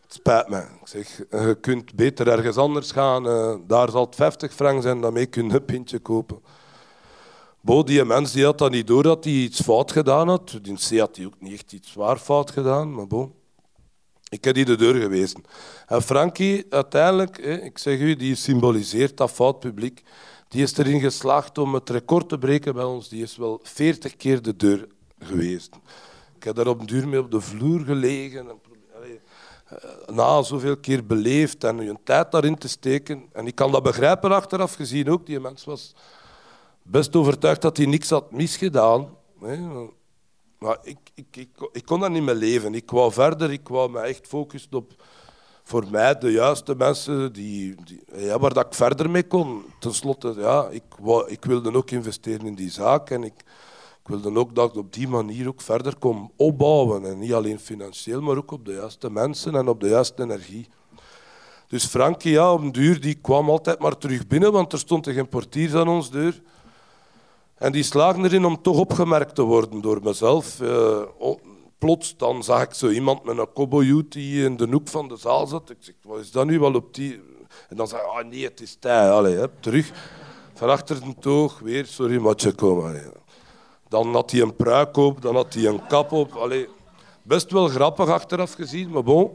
het 0.02 0.14
spijt 0.14 0.50
me. 0.50 0.58
Ik 0.60 0.88
zeg, 0.88 1.18
je 1.30 1.58
kunt 1.62 1.94
beter 1.96 2.28
ergens 2.28 2.58
anders 2.58 2.92
gaan. 2.92 3.28
eh, 3.28 3.56
daar 3.68 3.90
zal 3.90 4.06
het 4.06 4.16
50 4.16 4.54
frank 4.54 4.82
zijn, 4.82 5.02
daarmee 5.02 5.26
kun 5.26 5.48
je 5.48 5.54
een 5.54 5.66
pintje 5.66 6.00
kopen. 6.00 6.42
Bo, 7.62 7.84
die 7.84 8.06
mens 8.06 8.32
die 8.32 8.44
had 8.44 8.58
dat 8.58 8.72
niet 8.72 8.88
door 8.88 9.04
dat 9.04 9.24
hij 9.24 9.34
iets 9.34 9.62
fout 9.62 9.92
gedaan 9.92 10.28
had. 10.28 10.60
In 10.64 10.76
C 10.76 11.00
had 11.00 11.16
hij 11.16 11.26
ook 11.26 11.40
niet 11.40 11.54
echt 11.54 11.74
iets 11.74 11.92
zwaar 11.92 12.18
fout 12.18 12.52
gedaan, 12.52 12.94
maar 12.94 13.08
bon. 13.08 13.34
Ik 14.30 14.44
heb 14.44 14.56
die 14.56 14.66
de 14.66 14.76
deur 14.76 15.02
gewezen. 15.02 15.44
En 15.88 16.02
Frankie, 16.02 16.66
uiteindelijk, 16.70 17.38
ik 17.38 17.78
zeg 17.78 18.00
u, 18.00 18.16
die 18.16 18.36
symboliseert 18.36 19.18
dat 19.18 19.32
fout 19.32 19.60
publiek. 19.60 20.04
Die 20.48 20.64
is 20.64 20.78
erin 20.78 21.00
geslaagd 21.00 21.58
om 21.58 21.74
het 21.74 21.90
record 21.90 22.30
te 22.30 22.38
breken 22.38 22.74
bij 22.74 22.84
ons. 22.84 23.10
Die 23.10 23.24
is 23.24 23.38
wel 23.38 23.60
40 23.64 24.16
keer 24.16 24.42
de 24.42 24.56
deur 24.56 24.88
geweest. 25.20 25.76
Ik 26.36 26.44
heb 26.44 26.56
daar 26.56 26.68
op 26.68 26.88
duur 26.88 27.08
mee 27.08 27.20
op 27.20 27.32
de 27.32 27.42
vloer 27.42 27.80
gelegen. 27.80 28.50
En, 28.50 28.60
eh, 29.66 30.16
na 30.16 30.42
zoveel 30.42 30.78
keer 30.78 31.06
beleefd 31.06 31.64
en 31.64 31.78
een 31.78 32.00
tijd 32.04 32.32
daarin 32.32 32.58
te 32.58 32.68
steken. 32.68 33.24
En 33.34 33.48
ik 33.48 33.56
kan 33.56 33.72
dat 33.72 33.84
begrijpen 33.84 34.32
achteraf 34.32 34.74
gezien 34.74 35.10
ook. 35.10 35.26
Die 35.26 35.40
mens 35.40 35.66
was 35.66 35.94
best 36.92 37.16
overtuigd 37.16 37.62
dat 37.62 37.78
hij 37.78 37.86
niks 37.86 38.10
had 38.10 38.32
misgedaan. 38.32 39.10
Maar 40.60 40.78
ik, 40.82 40.98
ik, 41.14 41.36
ik, 41.38 41.50
ik 41.72 41.86
kon 41.86 42.00
dat 42.00 42.12
niet 42.12 42.24
meer 42.24 42.36
leven. 42.36 42.74
Ik 42.74 42.92
wou 42.92 43.12
verder, 43.12 43.52
ik 43.52 43.68
wou 43.68 43.92
me 43.92 44.00
echt 44.00 44.28
focussen 44.28 44.74
op 44.74 44.94
voor 45.64 45.86
mij 45.92 46.18
de 46.18 46.32
juiste 46.32 46.76
mensen 46.76 47.34
die, 47.34 47.76
die, 47.84 48.04
ja, 48.16 48.40
waar 48.40 48.54
dat 48.54 48.66
ik 48.66 48.74
verder 48.74 49.10
mee 49.10 49.28
kon. 49.28 49.64
Ten 49.80 49.94
slotte, 49.94 50.34
ja, 50.38 50.68
ik, 50.70 50.84
wou, 51.00 51.30
ik 51.30 51.46
wilde 51.46 51.74
ook 51.74 51.92
investeren 51.92 52.46
in 52.46 52.56
die 52.56 52.72
zaak 52.72 53.10
en 53.10 53.24
ik, 53.24 53.34
ik 54.04 54.08
wilde 54.08 54.36
ook 54.36 54.56
dat 54.56 54.70
ik 54.70 54.76
op 54.76 54.94
die 54.94 55.08
manier 55.08 55.48
ook 55.48 55.62
verder 55.62 55.98
kon 55.98 56.32
opbouwen. 56.36 57.06
En 57.06 57.20
niet 57.20 57.34
alleen 57.34 57.60
financieel, 57.60 58.22
maar 58.22 58.38
ook 58.38 58.52
op 58.52 58.66
de 58.66 58.74
juiste 58.74 59.10
mensen 59.10 59.56
en 59.56 59.68
op 59.68 59.80
de 59.80 59.88
juiste 59.88 60.24
energie. 60.24 60.68
Dus 61.68 61.86
Frankie, 61.86 62.32
ja, 62.32 62.54
op 62.54 62.62
een 62.62 62.72
duur, 62.72 63.02
die 63.02 63.16
kwam 63.16 63.50
altijd 63.50 63.80
maar 63.80 63.98
terug 63.98 64.28
binnen, 64.28 64.52
want 64.52 64.74
er 64.74 64.80
stond 64.80 65.08
geen 65.08 65.30
portier 65.30 65.78
aan 65.78 65.88
ons 65.88 66.12
deur. 66.12 66.42
En 67.60 67.72
die 67.72 67.84
slagen 67.84 68.26
erin 68.26 68.46
om 68.46 68.62
toch 68.62 68.78
opgemerkt 68.78 69.36
te 69.36 69.42
worden 69.42 69.82
door 69.82 70.00
mezelf. 70.04 70.62
Oh, 71.18 71.40
plots 71.78 72.18
dan 72.18 72.44
zag 72.44 72.64
ik 72.64 72.74
zo 72.74 72.90
iemand 72.90 73.24
met 73.24 73.38
een 73.38 73.54
cowboyhoed 73.54 74.12
die 74.12 74.44
in 74.44 74.58
de 74.58 74.68
hoek 74.72 74.88
van 74.88 75.08
de 75.08 75.18
zaal 75.18 75.48
zat. 75.48 75.70
Ik 75.70 75.78
zeg, 75.80 75.96
wat 76.02 76.20
is 76.20 76.32
dat 76.32 76.46
nu 76.46 76.60
wel 76.60 76.74
op 76.74 76.94
die... 76.94 77.22
En 77.70 77.76
dan 77.76 77.88
zei 77.88 78.02
hij, 78.02 78.10
ah 78.10 78.30
nee, 78.30 78.44
het 78.44 78.62
is 78.62 78.78
tijd. 78.80 79.12
Allee, 79.12 79.36
hè, 79.36 79.48
terug. 79.60 79.92
Van 80.54 80.70
achter 80.70 81.00
de 81.00 81.16
toog, 81.20 81.60
weer, 81.60 81.86
sorry, 81.86 82.18
matje 82.18 82.52
komen. 82.52 82.84
Allee. 82.84 83.02
Dan 83.88 84.14
had 84.14 84.32
hij 84.32 84.42
een 84.42 84.56
pruik 84.56 84.98
op, 84.98 85.22
dan 85.22 85.36
had 85.36 85.54
hij 85.54 85.66
een 85.66 85.88
kap 85.88 86.12
op. 86.12 86.34
Allee. 86.34 86.68
Best 87.24 87.52
wel 87.52 87.68
grappig 87.68 88.10
achteraf 88.10 88.54
gezien, 88.54 88.90
maar 88.90 89.04
bon. 89.04 89.32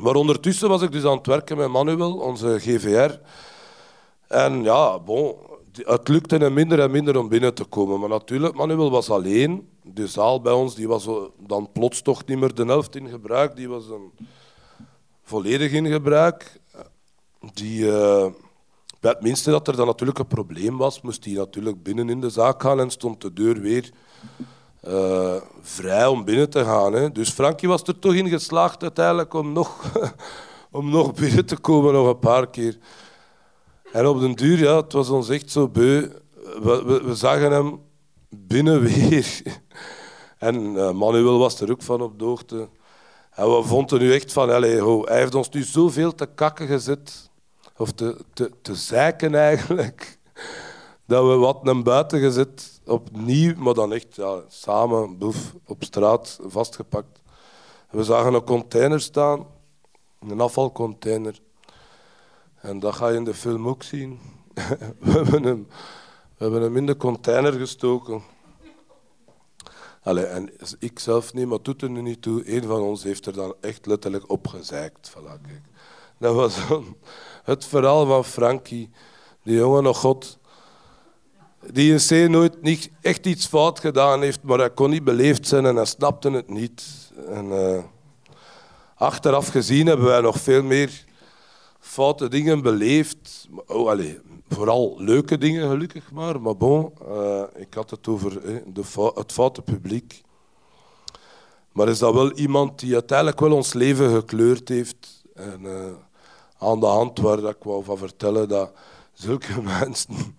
Maar 0.00 0.14
ondertussen 0.14 0.68
was 0.68 0.82
ik 0.82 0.92
dus 0.92 1.04
aan 1.04 1.16
het 1.16 1.26
werken 1.26 1.56
met 1.56 1.68
Manuel, 1.68 2.16
onze 2.16 2.58
GVR. 2.60 3.20
En 4.26 4.62
ja, 4.62 4.98
bon, 4.98 5.34
het 5.72 6.08
lukte 6.08 6.36
hem 6.36 6.52
minder 6.52 6.80
en 6.80 6.90
minder 6.90 7.18
om 7.18 7.28
binnen 7.28 7.54
te 7.54 7.64
komen. 7.64 8.00
Maar 8.00 8.08
natuurlijk, 8.08 8.54
Manuel 8.54 8.90
was 8.90 9.10
alleen. 9.10 9.68
De 9.82 10.06
zaal 10.06 10.40
bij 10.40 10.52
ons 10.52 10.74
die 10.74 10.88
was 10.88 11.08
dan 11.38 11.72
plots 11.72 12.02
toch 12.02 12.24
niet 12.26 12.38
meer 12.38 12.54
de 12.54 12.64
helft 12.64 12.96
in 12.96 13.08
gebruik. 13.08 13.56
Die 13.56 13.68
was 13.68 13.84
volledig 15.22 15.72
in 15.72 15.86
gebruik. 15.86 16.60
Die, 17.54 17.92
eh, 17.92 18.26
bij 19.00 19.10
het 19.10 19.22
minste 19.22 19.50
dat 19.50 19.68
er 19.68 19.76
dan 19.76 19.86
natuurlijk 19.86 20.18
een 20.18 20.26
probleem 20.26 20.76
was, 20.76 21.00
moest 21.00 21.24
hij 21.24 21.34
natuurlijk 21.34 21.82
binnen 21.82 22.08
in 22.08 22.20
de 22.20 22.30
zaak 22.30 22.62
gaan 22.62 22.80
en 22.80 22.90
stond 22.90 23.20
de 23.20 23.32
deur 23.32 23.60
weer 23.60 23.90
eh, 24.80 25.36
vrij 25.60 26.06
om 26.06 26.24
binnen 26.24 26.50
te 26.50 26.64
gaan. 26.64 26.92
Hè. 26.92 27.12
Dus 27.12 27.30
Frankie 27.30 27.68
was 27.68 27.82
er 27.82 27.98
toch 27.98 28.14
in 28.14 28.28
geslaagd 28.28 28.82
uiteindelijk 28.82 29.34
om 29.34 29.52
nog, 29.52 29.92
om 30.78 30.90
nog 30.90 31.14
binnen 31.14 31.46
te 31.46 31.56
komen, 31.56 31.92
nog 31.92 32.06
een 32.06 32.18
paar 32.18 32.50
keer. 32.50 32.78
En 33.92 34.06
op 34.06 34.20
den 34.20 34.34
duur, 34.34 34.58
ja, 34.58 34.76
het 34.76 34.92
was 34.92 35.10
ons 35.10 35.28
echt 35.28 35.50
zo 35.50 35.68
beu. 35.68 36.08
We, 36.62 37.10
zagen 37.14 37.52
hem 37.52 37.80
binnen 38.28 38.80
weer. 38.80 39.42
En 40.38 40.54
uh, 40.56 40.90
Manuel 40.90 41.38
was 41.38 41.60
er 41.60 41.70
ook 41.70 41.82
van 41.82 42.00
op 42.02 42.18
de 42.18 42.24
hoogte. 42.24 42.68
En 43.30 43.56
we 43.56 43.62
vonden 43.62 43.98
nu 43.98 44.12
echt 44.14 44.32
van, 44.32 44.50
allez, 44.50 44.80
hij 45.04 45.18
heeft 45.18 45.34
ons 45.34 45.48
nu 45.48 45.62
zoveel 45.62 46.14
te 46.14 46.26
kakken 46.26 46.66
gezet, 46.66 47.30
of 47.76 47.92
te, 47.92 48.16
te, 48.32 48.50
te 48.62 48.74
zeiken 48.74 49.34
eigenlijk, 49.34 50.18
dat 51.06 51.26
we 51.26 51.34
wat 51.34 51.64
naar 51.64 51.82
buiten 51.82 52.20
gezet, 52.20 52.80
opnieuw, 52.86 53.54
maar 53.56 53.74
dan 53.74 53.92
echt 53.92 54.16
ja, 54.16 54.40
samen, 54.48 55.18
boef, 55.18 55.54
op 55.66 55.84
straat, 55.84 56.38
vastgepakt. 56.42 57.20
We 57.90 58.04
zagen 58.04 58.34
een 58.34 58.44
container 58.44 59.00
staan, 59.00 59.46
een 60.28 60.40
afvalcontainer. 60.40 61.40
En 62.60 62.78
dat 62.78 62.94
ga 62.94 63.08
je 63.08 63.16
in 63.16 63.24
de 63.24 63.34
film 63.34 63.68
ook 63.68 63.82
zien. 63.82 64.20
we, 65.00 65.10
hebben 65.10 65.42
hem, 65.42 65.66
we 66.36 66.44
hebben 66.44 66.76
in 66.76 66.86
de 66.86 66.96
container 66.96 67.52
gestoken. 67.52 68.22
Allee, 70.02 70.24
en 70.24 70.50
ik 70.78 70.98
zelf 70.98 71.34
niet, 71.34 71.46
maar 71.46 71.62
doet 71.62 71.82
er 71.82 71.90
nu 71.90 72.00
niet 72.00 72.22
toe. 72.22 72.56
Een 72.56 72.62
van 72.62 72.80
ons 72.80 73.02
heeft 73.02 73.26
er 73.26 73.32
dan 73.32 73.54
echt 73.60 73.86
letterlijk 73.86 74.30
opgezeikt. 74.30 75.10
Voilà. 75.10 75.40
Dat 76.18 76.34
was 76.34 76.56
het 77.44 77.64
verhaal 77.64 78.06
van 78.06 78.24
Frankie. 78.24 78.90
Die 79.42 79.56
jongen 79.56 79.82
nog 79.82 79.98
God. 79.98 80.38
Die 81.72 81.92
in 81.92 82.26
C 82.26 82.30
nooit 82.30 82.62
niet 82.62 82.90
echt 83.00 83.26
iets 83.26 83.46
fout 83.46 83.80
gedaan 83.80 84.22
heeft, 84.22 84.42
maar 84.42 84.58
hij 84.58 84.70
kon 84.70 84.90
niet 84.90 85.04
beleefd 85.04 85.46
zijn 85.46 85.66
en 85.66 85.76
hij 85.76 85.84
snapte 85.84 86.30
het 86.30 86.48
niet. 86.48 86.84
En, 87.28 87.46
uh, 87.46 87.82
achteraf 88.94 89.48
gezien 89.48 89.86
hebben 89.86 90.06
wij 90.06 90.20
nog 90.20 90.40
veel 90.40 90.62
meer 90.62 91.04
foute 91.90 92.28
dingen 92.28 92.62
beleefd. 92.62 93.48
Oh, 93.66 93.88
allez, 93.88 94.16
vooral 94.48 94.94
leuke 94.98 95.38
dingen, 95.38 95.68
gelukkig 95.68 96.12
maar. 96.12 96.40
Maar 96.40 96.56
bon, 96.56 96.92
uh, 97.08 97.42
ik 97.56 97.74
had 97.74 97.90
het 97.90 98.08
over 98.08 98.44
eh, 98.44 98.56
de 98.66 99.10
het 99.14 99.32
foute 99.32 99.62
publiek. 99.62 100.22
Maar 101.72 101.88
is 101.88 101.98
dat 101.98 102.14
wel 102.14 102.32
iemand 102.32 102.78
die 102.78 102.92
uiteindelijk 102.92 103.40
wel 103.40 103.52
ons 103.52 103.72
leven 103.72 104.10
gekleurd 104.10 104.68
heeft. 104.68 105.24
En 105.34 105.60
uh, 105.62 105.86
aan 106.58 106.80
de 106.80 106.86
hand 106.86 107.18
waar 107.18 107.40
dat 107.40 107.54
ik 107.54 107.62
wou 107.62 107.84
van 107.84 107.98
vertellen 107.98 108.48
dat 108.48 108.72
zulke 109.12 109.62
mensen, 109.80 110.36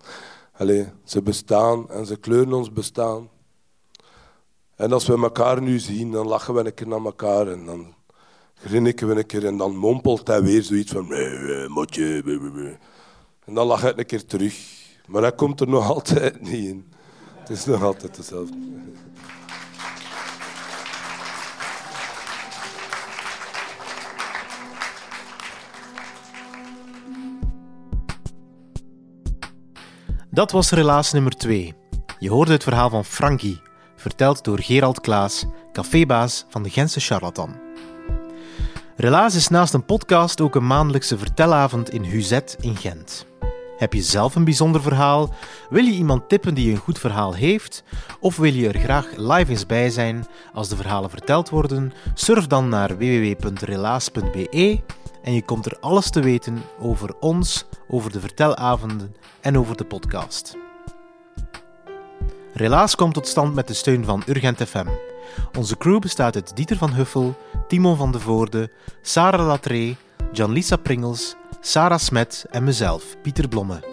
allez, 0.52 0.86
ze 1.04 1.22
bestaan 1.22 1.90
en 1.90 2.06
ze 2.06 2.16
kleuren 2.16 2.52
ons 2.52 2.72
bestaan. 2.72 3.28
En 4.76 4.92
als 4.92 5.06
we 5.06 5.22
elkaar 5.22 5.62
nu 5.62 5.78
zien, 5.78 6.10
dan 6.10 6.26
lachen 6.26 6.54
we 6.54 6.64
een 6.64 6.74
keer 6.74 6.88
naar 6.88 7.04
elkaar 7.04 7.48
en 7.48 7.66
dan 7.66 7.94
grinniken 8.64 9.08
we 9.08 9.14
een 9.14 9.26
keer 9.26 9.46
en 9.46 9.56
dan 9.56 9.76
mompelt 9.76 10.26
hij 10.26 10.42
weer 10.42 10.62
zoiets 10.62 10.92
van... 10.92 11.06
Motje, 11.68 12.22
en 13.44 13.54
dan 13.54 13.66
lag 13.66 13.80
hij 13.80 13.92
een 13.96 14.06
keer 14.06 14.26
terug. 14.26 14.80
Maar 15.06 15.22
hij 15.22 15.32
komt 15.32 15.60
er 15.60 15.68
nog 15.68 15.88
altijd 15.88 16.40
niet 16.50 16.64
in. 16.64 16.92
Het 17.38 17.50
is 17.50 17.64
nog 17.64 17.82
altijd 17.82 18.16
hetzelfde. 18.16 18.56
Dat 30.30 30.50
was 30.50 30.70
relaas 30.70 31.12
nummer 31.12 31.36
2. 31.36 31.74
Je 32.18 32.30
hoorde 32.30 32.52
het 32.52 32.62
verhaal 32.62 32.90
van 32.90 33.04
Frankie, 33.04 33.60
verteld 33.96 34.44
door 34.44 34.60
Gerald 34.60 35.00
Klaas, 35.00 35.46
cafébaas 35.72 36.44
van 36.48 36.62
de 36.62 36.70
Gentse 36.70 37.00
Charlatan. 37.00 37.61
Relaas 39.02 39.34
is 39.34 39.48
naast 39.48 39.74
een 39.74 39.84
podcast 39.84 40.40
ook 40.40 40.54
een 40.54 40.66
maandelijkse 40.66 41.18
vertelavond 41.18 41.90
in 41.90 42.02
Huzet 42.02 42.56
in 42.60 42.76
Gent. 42.76 43.26
Heb 43.76 43.92
je 43.92 44.02
zelf 44.02 44.34
een 44.34 44.44
bijzonder 44.44 44.82
verhaal? 44.82 45.34
Wil 45.70 45.84
je 45.84 45.92
iemand 45.92 46.28
tippen 46.28 46.54
die 46.54 46.70
een 46.70 46.76
goed 46.76 46.98
verhaal 46.98 47.34
heeft? 47.34 47.84
Of 48.20 48.36
wil 48.36 48.52
je 48.52 48.68
er 48.68 48.78
graag 48.78 49.06
live 49.16 49.50
eens 49.50 49.66
bij 49.66 49.90
zijn 49.90 50.26
als 50.52 50.68
de 50.68 50.76
verhalen 50.76 51.10
verteld 51.10 51.50
worden? 51.50 51.92
Surf 52.14 52.46
dan 52.46 52.68
naar 52.68 52.96
www.relaas.be 52.96 54.80
en 55.22 55.34
je 55.34 55.44
komt 55.44 55.66
er 55.66 55.76
alles 55.80 56.10
te 56.10 56.20
weten 56.20 56.62
over 56.80 57.14
ons, 57.20 57.66
over 57.88 58.12
de 58.12 58.20
vertelavonden 58.20 59.14
en 59.40 59.58
over 59.58 59.76
de 59.76 59.84
podcast. 59.84 60.56
Relaas 62.52 62.94
komt 62.94 63.14
tot 63.14 63.28
stand 63.28 63.54
met 63.54 63.68
de 63.68 63.74
steun 63.74 64.04
van 64.04 64.22
Urgent 64.26 64.62
FM. 64.68 64.86
Onze 65.58 65.76
crew 65.76 65.98
bestaat 65.98 66.34
uit 66.34 66.56
Dieter 66.56 66.76
van 66.76 66.92
Huffel, 66.92 67.36
Timon 67.68 67.96
van 67.96 68.12
de 68.12 68.20
Voorde, 68.20 68.70
Sarah 69.02 69.58
Jan-Lisa 70.32 70.76
Pringels, 70.76 71.34
Sarah 71.60 71.98
Smet 71.98 72.46
en 72.50 72.64
mezelf, 72.64 73.04
Pieter 73.22 73.48
Blomme. 73.48 73.84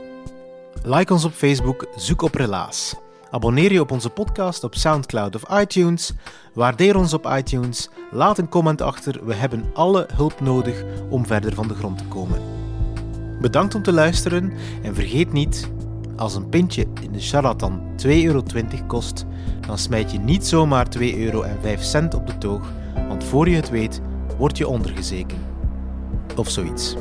Like 0.84 1.14
ons 1.14 1.26
op 1.26 1.34
Facebook, 1.34 1.88
zoek 1.96 2.22
op 2.22 2.36
Relaas. 2.36 2.96
Abonneer 3.32 3.72
je 3.72 3.82
op 3.82 3.92
onze 3.92 4.10
podcast 4.10 4.64
op 4.64 4.76
Soundcloud 4.76 5.36
of 5.36 5.60
iTunes. 5.60 6.14
Waardeer 6.54 6.98
ons 6.98 7.14
op 7.14 7.26
iTunes. 7.38 7.90
Laat 8.12 8.38
een 8.38 8.50
comment 8.50 8.82
achter. 8.82 9.26
We 9.26 9.34
hebben 9.34 9.66
alle 9.74 10.08
hulp 10.14 10.40
nodig 10.40 10.84
om 11.10 11.26
verder 11.26 11.54
van 11.54 11.68
de 11.68 11.76
grond 11.76 11.98
te 11.98 12.04
komen. 12.04 12.42
Bedankt 13.42 13.76
om 13.76 13.84
te 13.84 13.94
luisteren 13.94 14.54
en 14.82 14.96
vergeet 14.96 15.32
niet, 15.32 15.70
als 16.20 16.36
een 16.36 16.50
pintje 16.50 16.86
in 17.02 17.12
de 17.12 17.20
charlatan 17.20 17.82
2,20 18.06 18.10
euro 18.24 18.44
kost, 18.88 19.26
dan 19.68 19.78
smijt 19.78 20.12
je 20.12 20.20
niet 20.20 20.46
zomaar 20.46 20.88
2,05 21.00 21.04
euro 21.18 21.46
op 22.16 22.28
de 22.28 22.38
toog, 22.38 22.72
want 23.08 23.24
voor 23.24 23.50
je 23.50 23.56
het 23.56 23.70
weet, 23.70 24.02
word 24.38 24.58
je 24.58 24.68
ondergezeken. 24.68 25.38
Of 26.36 26.50
zoiets. 26.50 26.96